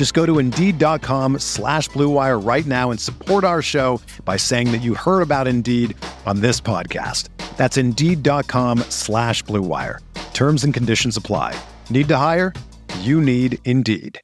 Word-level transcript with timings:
Just 0.00 0.14
go 0.14 0.24
to 0.24 0.38
Indeed.com 0.38 1.40
slash 1.40 1.90
BlueWire 1.90 2.42
right 2.42 2.64
now 2.64 2.90
and 2.90 2.98
support 2.98 3.44
our 3.44 3.60
show 3.60 4.00
by 4.24 4.38
saying 4.38 4.72
that 4.72 4.78
you 4.78 4.94
heard 4.94 5.20
about 5.20 5.46
Indeed 5.46 5.94
on 6.24 6.40
this 6.40 6.58
podcast. 6.58 7.28
That's 7.58 7.76
Indeed.com 7.76 8.78
slash 8.88 9.44
BlueWire. 9.44 9.98
Terms 10.32 10.64
and 10.64 10.72
conditions 10.72 11.18
apply. 11.18 11.54
Need 11.90 12.08
to 12.08 12.16
hire? 12.16 12.54
You 13.00 13.20
need 13.20 13.58
Indeed. 13.66 14.18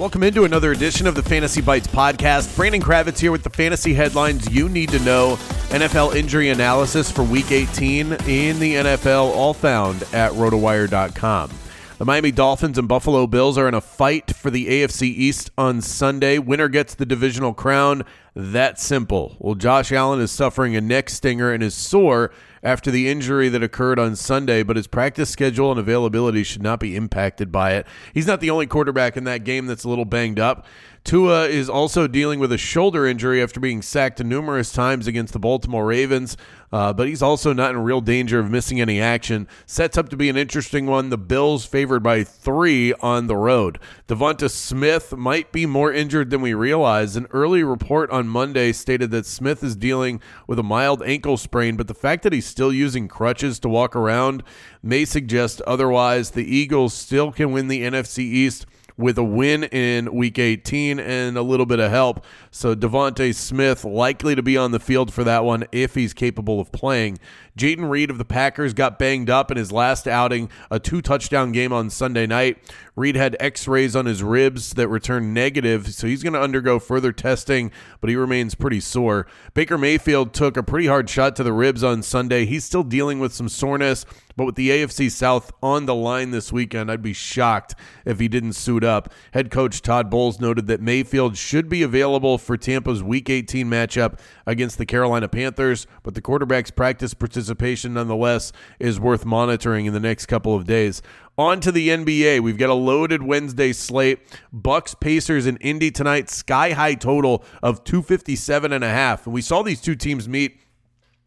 Welcome 0.00 0.24
into 0.24 0.42
another 0.42 0.72
edition 0.72 1.06
of 1.06 1.14
the 1.14 1.22
Fantasy 1.22 1.62
Bites 1.62 1.86
podcast. 1.86 2.56
Brandon 2.56 2.82
Kravitz 2.82 3.20
here 3.20 3.30
with 3.30 3.44
the 3.44 3.50
fantasy 3.50 3.94
headlines 3.94 4.52
you 4.52 4.68
need 4.68 4.88
to 4.88 4.98
know. 4.98 5.38
NFL 5.70 6.16
injury 6.16 6.48
analysis 6.48 7.12
for 7.12 7.22
Week 7.22 7.52
18 7.52 8.12
in 8.26 8.58
the 8.58 8.74
NFL, 8.74 9.30
all 9.30 9.54
found 9.54 10.02
at 10.12 10.32
rotowire.com. 10.32 11.50
The 11.98 12.04
Miami 12.04 12.32
Dolphins 12.32 12.76
and 12.76 12.88
Buffalo 12.88 13.28
Bills 13.28 13.56
are 13.56 13.68
in 13.68 13.74
a 13.74 13.80
fight 13.80 14.34
for 14.34 14.50
the 14.50 14.66
AFC 14.66 15.02
East 15.02 15.52
on 15.56 15.80
Sunday. 15.80 16.38
Winner 16.38 16.68
gets 16.68 16.94
the 16.94 17.06
divisional 17.06 17.54
crown. 17.54 18.02
That 18.34 18.80
simple. 18.80 19.36
Well, 19.38 19.54
Josh 19.54 19.92
Allen 19.92 20.20
is 20.20 20.32
suffering 20.32 20.74
a 20.74 20.80
neck 20.80 21.08
stinger 21.08 21.52
and 21.52 21.62
is 21.62 21.74
sore 21.74 22.32
after 22.62 22.90
the 22.90 23.08
injury 23.08 23.48
that 23.48 23.62
occurred 23.62 23.98
on 23.98 24.16
Sunday, 24.16 24.62
but 24.62 24.76
his 24.76 24.86
practice 24.86 25.30
schedule 25.30 25.70
and 25.70 25.80
availability 25.80 26.42
should 26.42 26.62
not 26.62 26.80
be 26.80 26.96
impacted 26.96 27.50
by 27.50 27.72
it. 27.72 27.86
He's 28.12 28.26
not 28.26 28.40
the 28.40 28.50
only 28.50 28.66
quarterback 28.66 29.16
in 29.16 29.24
that 29.24 29.44
game 29.44 29.66
that's 29.66 29.84
a 29.84 29.88
little 29.88 30.04
banged 30.04 30.38
up. 30.38 30.66
Tua 31.02 31.46
is 31.46 31.70
also 31.70 32.06
dealing 32.06 32.40
with 32.40 32.52
a 32.52 32.58
shoulder 32.58 33.06
injury 33.06 33.42
after 33.42 33.58
being 33.58 33.80
sacked 33.80 34.22
numerous 34.22 34.70
times 34.70 35.06
against 35.06 35.32
the 35.32 35.38
Baltimore 35.38 35.86
Ravens, 35.86 36.36
uh, 36.72 36.92
but 36.92 37.08
he's 37.08 37.22
also 37.22 37.52
not 37.52 37.70
in 37.70 37.82
real 37.82 38.02
danger 38.02 38.38
of 38.38 38.50
missing 38.50 38.80
any 38.80 39.00
action. 39.00 39.48
Sets 39.64 39.96
up 39.96 40.10
to 40.10 40.16
be 40.16 40.28
an 40.28 40.36
interesting 40.36 40.86
one. 40.86 41.08
The 41.08 41.18
Bills 41.18 41.64
favored 41.64 42.02
by 42.02 42.22
three 42.22 42.92
on 42.94 43.26
the 43.26 43.36
road. 43.36 43.78
DeVonta 44.08 44.50
Smith 44.50 45.16
might 45.16 45.52
be 45.52 45.64
more 45.64 45.92
injured 45.92 46.28
than 46.30 46.42
we 46.42 46.52
realize. 46.52 47.16
An 47.16 47.26
early 47.30 47.64
report 47.64 48.10
on 48.10 48.28
Monday 48.28 48.70
stated 48.70 49.10
that 49.10 49.26
Smith 49.26 49.64
is 49.64 49.76
dealing 49.76 50.20
with 50.46 50.58
a 50.58 50.62
mild 50.62 51.02
ankle 51.02 51.38
sprain, 51.38 51.76
but 51.76 51.88
the 51.88 51.94
fact 51.94 52.22
that 52.22 52.32
he's 52.34 52.46
still 52.50 52.72
using 52.72 53.08
crutches 53.08 53.58
to 53.60 53.68
walk 53.68 53.94
around 53.94 54.42
may 54.82 55.04
suggest 55.04 55.60
otherwise. 55.62 56.30
The 56.30 56.44
Eagles 56.44 56.94
still 56.94 57.32
can 57.32 57.52
win 57.52 57.68
the 57.68 57.82
NFC 57.82 58.18
East 58.18 58.66
with 58.96 59.18
a 59.18 59.24
win 59.24 59.64
in 59.64 60.14
week 60.14 60.38
18 60.38 60.98
and 60.98 61.36
a 61.36 61.42
little 61.42 61.66
bit 61.66 61.80
of 61.80 61.90
help. 61.90 62.24
So 62.50 62.74
DeVonta 62.74 63.34
Smith 63.34 63.84
likely 63.84 64.34
to 64.34 64.42
be 64.42 64.56
on 64.56 64.72
the 64.72 64.80
field 64.80 65.12
for 65.12 65.24
that 65.24 65.44
one 65.44 65.64
if 65.72 65.94
he's 65.94 66.12
capable 66.12 66.60
of 66.60 66.72
playing. 66.72 67.18
Jayden 67.58 67.90
Reed 67.90 68.10
of 68.10 68.18
the 68.18 68.24
Packers 68.24 68.72
got 68.72 68.98
banged 68.98 69.28
up 69.28 69.50
in 69.50 69.56
his 69.56 69.72
last 69.72 70.08
outing, 70.08 70.48
a 70.70 70.78
two 70.78 71.02
touchdown 71.02 71.52
game 71.52 71.72
on 71.72 71.90
Sunday 71.90 72.26
night. 72.26 72.58
Reed 72.96 73.16
had 73.16 73.36
x 73.40 73.68
rays 73.68 73.96
on 73.96 74.06
his 74.06 74.22
ribs 74.22 74.74
that 74.74 74.88
returned 74.88 75.34
negative, 75.34 75.92
so 75.94 76.06
he's 76.06 76.22
going 76.22 76.32
to 76.32 76.40
undergo 76.40 76.78
further 76.78 77.12
testing, 77.12 77.70
but 78.00 78.10
he 78.10 78.16
remains 78.16 78.54
pretty 78.54 78.80
sore. 78.80 79.26
Baker 79.54 79.78
Mayfield 79.78 80.32
took 80.32 80.56
a 80.56 80.62
pretty 80.62 80.86
hard 80.86 81.08
shot 81.10 81.36
to 81.36 81.42
the 81.42 81.52
ribs 81.52 81.84
on 81.84 82.02
Sunday. 82.02 82.46
He's 82.46 82.64
still 82.64 82.82
dealing 82.82 83.18
with 83.18 83.32
some 83.32 83.48
soreness, 83.48 84.04
but 84.40 84.46
with 84.46 84.54
the 84.54 84.70
AFC 84.70 85.10
South 85.10 85.52
on 85.62 85.84
the 85.84 85.94
line 85.94 86.30
this 86.30 86.50
weekend, 86.50 86.90
I'd 86.90 87.02
be 87.02 87.12
shocked 87.12 87.74
if 88.06 88.20
he 88.20 88.26
didn't 88.26 88.54
suit 88.54 88.82
up. 88.82 89.12
Head 89.32 89.50
coach 89.50 89.82
Todd 89.82 90.08
Bowles 90.08 90.40
noted 90.40 90.66
that 90.68 90.80
Mayfield 90.80 91.36
should 91.36 91.68
be 91.68 91.82
available 91.82 92.38
for 92.38 92.56
Tampa's 92.56 93.02
Week 93.02 93.28
18 93.28 93.68
matchup 93.68 94.18
against 94.46 94.78
the 94.78 94.86
Carolina 94.86 95.28
Panthers, 95.28 95.86
but 96.02 96.14
the 96.14 96.22
quarterback's 96.22 96.70
practice 96.70 97.12
participation 97.12 97.92
nonetheless 97.92 98.50
is 98.78 98.98
worth 98.98 99.26
monitoring 99.26 99.84
in 99.84 99.92
the 99.92 100.00
next 100.00 100.24
couple 100.24 100.54
of 100.54 100.64
days. 100.64 101.02
On 101.36 101.60
to 101.60 101.70
the 101.70 101.90
NBA. 101.90 102.40
We've 102.40 102.56
got 102.56 102.70
a 102.70 102.74
loaded 102.74 103.22
Wednesday 103.22 103.74
slate. 103.74 104.20
Bucks, 104.54 104.94
Pacers, 104.94 105.44
and 105.44 105.58
Indy 105.60 105.90
tonight. 105.90 106.30
Sky 106.30 106.72
high 106.72 106.94
total 106.94 107.44
of 107.62 107.84
257 107.84 108.72
and 108.72 108.84
a 108.84 108.88
half. 108.88 109.26
And 109.26 109.34
we 109.34 109.42
saw 109.42 109.62
these 109.62 109.82
two 109.82 109.96
teams 109.96 110.26
meet 110.26 110.60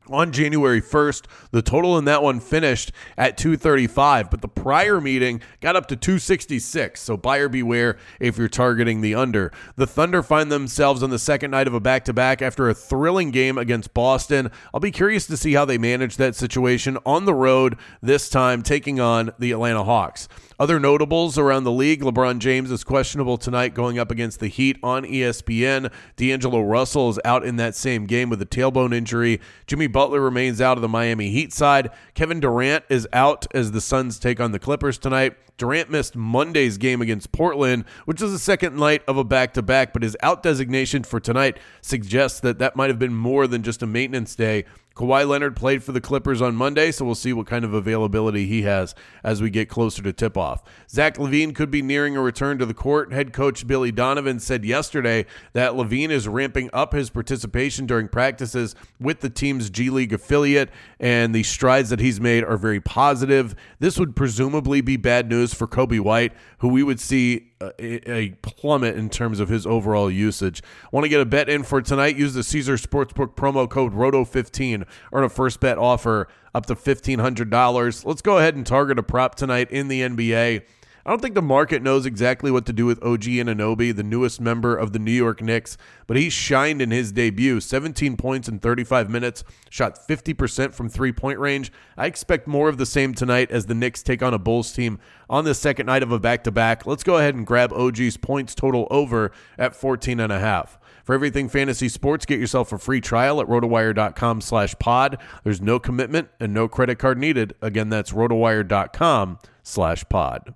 on 0.10 0.32
January 0.32 0.82
1st. 0.82 1.26
The 1.52 1.62
total 1.62 1.98
in 1.98 2.06
that 2.06 2.24
one 2.24 2.40
finished 2.40 2.92
at 3.18 3.38
235, 3.38 4.30
but 4.30 4.42
the 4.42 4.48
prior 4.48 5.00
meeting 5.00 5.42
got 5.62 5.76
up 5.76 5.88
to 5.88 5.96
266. 5.96 7.02
So 7.02 7.18
buyer 7.18 7.50
beware 7.50 7.98
if 8.20 8.38
you're 8.38 8.48
targeting 8.48 9.02
the 9.02 9.16
under. 9.16 9.52
The 9.76 9.88
Thunder 9.88 10.24
find 10.24 10.52
themselves 10.52 11.04
on 11.04 11.10
the 11.10 11.20
second 11.20 11.52
night 11.52 11.68
of 11.68 11.74
a 11.74 11.80
back 11.80 12.06
to 12.06 12.14
back 12.14 12.42
after 12.42 12.70
a 12.70 12.74
thrilling 12.74 13.32
game 13.32 13.58
against 13.58 13.94
Boston. 13.94 14.52
I'll 14.74 14.80
be 14.80 14.92
curious 14.92 15.28
to 15.28 15.38
see 15.38 15.54
how 15.54 15.66
they 15.66 15.78
manage 15.78 16.18
that 16.18 16.36
situation 16.36 16.98
on 17.06 17.26
the 17.26 17.34
road 17.34 17.78
this 18.02 18.30
time, 18.30 18.62
taking 18.62 19.00
on 19.00 19.32
the 19.40 19.52
Atlanta 19.52 19.84
Hawks. 19.84 20.28
Other 20.60 20.80
notables 20.80 21.38
around 21.38 21.64
the 21.64 21.72
league 21.72 22.02
LeBron 22.02 22.38
James 22.38 22.70
is 22.70 22.84
questionable 22.84 23.38
tonight 23.38 23.74
going 23.74 23.98
up 23.98 24.12
against 24.12 24.40
the 24.40 24.48
Heat 24.48 24.78
on 24.84 25.04
ESPN. 25.04 25.92
D'Angelo 26.16 26.62
Russell 26.62 27.10
is 27.10 27.20
out 27.26 27.44
in 27.44 27.56
that 27.56 27.76
same 27.76 28.06
game 28.06 28.30
with 28.30 28.42
a 28.42 28.46
tailbone 28.46 28.94
injury. 28.94 29.42
Jimmy 29.66 29.88
Butler 29.88 30.22
remains 30.22 30.62
out 30.62 30.78
of 30.78 30.82
the 30.82 30.88
Miami 30.88 31.32
Heat 31.32 31.54
side. 31.54 31.90
Kevin 32.14 32.40
Durant 32.40 32.86
is 32.90 33.08
out 33.14 33.48
as 33.54 33.72
the 33.72 33.82
Suns 33.82 34.20
take 34.20 34.40
on 34.40 34.52
the 34.52 34.60
Clippers 34.60 35.00
tonight. 35.00 35.36
Durant 35.58 35.90
missed 35.90 36.16
Monday's 36.16 36.78
game 36.78 37.02
against 37.02 37.32
Portland, 37.32 37.86
which 38.06 38.22
was 38.22 38.32
the 38.32 38.40
second 38.40 38.76
night 38.76 39.04
of 39.08 39.18
a 39.18 39.24
back 39.24 39.54
to 39.54 39.62
back, 39.62 39.94
but 39.94 40.04
his 40.04 40.18
out 40.22 40.44
designation 40.44 41.04
for 41.04 41.20
tonight 41.20 41.58
suggests 41.82 42.40
that 42.42 42.60
that 42.60 42.76
might 42.76 42.90
have 42.90 43.00
been 43.00 43.16
more 43.16 43.48
than 43.48 43.64
just 43.64 43.84
a 43.84 43.88
maintenance 43.88 44.36
day 44.36 44.66
Kawhi 44.96 45.28
Leonard 45.28 45.56
played 45.56 45.84
for 45.84 45.92
the 45.92 46.02
Clippers 46.02 46.42
on 46.42 46.56
Monday, 46.56 46.92
so 46.92 47.04
we'll 47.04 47.16
see 47.16 47.34
what 47.34 47.48
kind 47.48 47.66
of 47.66 47.74
availability 47.74 48.46
he 48.46 48.62
has 48.62 48.94
as 49.24 49.42
we 49.42 49.50
get 49.50 49.68
closer 49.68 50.04
to 50.04 50.14
tip 50.14 50.38
off. 50.38 50.62
Zach 50.88 51.18
LaVine 51.18 51.56
could 51.56 51.72
be 51.72 51.82
nearing 51.82 52.16
a 52.16 52.22
return 52.22 52.60
to 52.60 52.66
the 52.66 52.76
court. 52.76 53.12
Head 53.12 53.34
coach 53.34 53.66
Billy 53.66 53.92
Donovan 53.92 54.40
said 54.40 54.64
yesterday 54.64 55.26
that 55.54 55.74
LaVine 55.74 56.12
is 56.12 56.28
ramping 56.28 56.70
up 56.74 56.94
his 56.94 57.10
participation 57.10 57.88
during 57.88 58.08
practices 58.08 58.76
with 59.00 59.22
the 59.22 59.30
team's 59.32 59.72
G 59.72 59.90
League 59.90 60.14
affiliate, 60.14 60.70
and 61.00 61.34
the 61.34 61.44
strides 61.44 61.90
that 61.90 62.00
he's 62.00 62.22
made 62.22 62.44
are 62.44 62.58
very 62.58 62.80
positive. 62.80 63.56
This 63.80 63.98
would 63.98 64.16
presumably 64.16 64.82
be 64.82 64.98
bad 64.98 65.28
news 65.28 65.56
for 65.56 65.68
Coby 65.68 66.00
White, 66.00 66.34
who 66.60 66.68
we 66.68 66.84
would 66.84 67.00
see 67.00 67.53
a, 67.80 68.30
plummet 68.42 68.96
in 68.96 69.10
terms 69.10 69.40
of 69.40 69.50
his 69.50 69.66
overall 69.66 70.10
usage. 70.10 70.62
Want 70.92 71.04
to 71.06 71.10
get 71.10 71.22
a 71.22 71.26
bet 71.26 71.50
in 71.50 71.64
for 71.64 71.82
tonight? 71.82 72.16
Use 72.16 72.34
the 72.34 72.44
Caesar 72.44 72.76
Sportsbook 72.76 73.36
promo 73.36 73.70
code 73.70 73.94
ROTO15. 73.94 74.86
Earn 75.12 75.24
a 75.24 75.30
first 75.30 75.60
bet 75.60 75.78
offer 75.78 76.28
up 76.54 76.66
to 76.68 76.76
$1,500. 76.76 78.06
Let's 78.06 78.22
go 78.22 78.38
ahead 78.38 78.56
and 78.56 78.66
target 78.66 79.00
a 79.00 79.04
prop 79.04 79.36
tonight 79.36 79.72
in 79.72 79.88
the 79.88 80.02
NBA. 80.02 80.64
I 81.06 81.10
don't 81.10 81.22
think 81.22 81.36
the 81.36 81.42
market 81.42 81.82
knows 81.82 82.06
exactly 82.06 82.50
what 82.50 82.66
to 82.66 82.72
do 82.72 82.86
with 82.86 83.04
OG 83.04 83.24
Anunoby, 83.24 83.94
the 83.94 84.04
newest 84.04 84.40
member 84.40 84.74
of 84.74 84.94
the 84.94 85.00
New 85.00 85.12
York 85.12 85.42
Knicks, 85.42 85.78
but 86.08 86.16
he 86.16 86.30
shined 86.30 86.82
in 86.82 86.92
his 86.92 87.12
debut 87.12 87.60
17 87.60 88.16
points 88.16 88.48
in 88.48 88.60
35 88.60 89.10
minutes, 89.10 89.44
shot 89.70 90.00
50% 90.08 90.74
from 90.74 90.88
three 90.88 91.12
point 91.12 91.40
range. 91.40 91.74
I 91.98 92.06
expect 92.06 92.48
more 92.48 92.70
of 92.70 92.78
the 92.78 92.86
same 92.86 93.14
tonight 93.14 93.52
as 93.52 93.66
the 93.66 93.74
Knicks 93.74 94.02
take 94.02 94.24
on 94.24 94.34
a 94.34 94.40
Bulls 94.40 94.72
team 94.72 94.98
on 95.30 95.44
the 95.44 95.54
second 95.54 95.88
night 95.88 96.04
of 96.04 96.14
a 96.14 96.20
back 96.20 96.42
to 96.46 96.52
back. 96.52 96.86
Let's 96.86 97.04
go 97.04 97.18
ahead 97.18 97.36
and 97.36 97.46
grab 97.46 97.74
OG's 97.74 98.16
points 98.16 98.56
total 98.56 98.88
over 98.90 99.34
at 99.58 99.76
14 99.76 100.22
and 100.22 100.32
a 100.32 100.40
half. 100.40 100.80
For 101.04 101.14
everything 101.14 101.50
fantasy 101.50 101.90
sports, 101.90 102.26
get 102.26 102.40
yourself 102.40 102.72
a 102.72 102.78
free 102.78 103.02
trial 103.02 103.42
at 103.42 103.48
rotowire.com 103.48 104.40
slash 104.40 104.74
pod. 104.80 105.18
There's 105.44 105.60
no 105.60 105.80
commitment 105.80 106.30
and 106.40 106.54
no 106.54 106.70
credit 106.70 106.98
card 106.98 107.18
needed. 107.18 107.56
Again, 107.62 107.90
that's 107.90 108.14
rotowire.com 108.14 109.40
slash 109.64 110.06
pod. 110.08 110.56